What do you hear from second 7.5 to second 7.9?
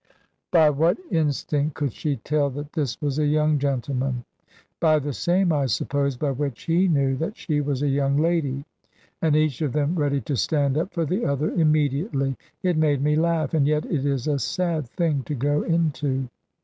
was a